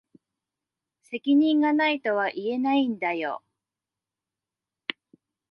[1.03, 3.43] 責任が無いとは言えないんだよ。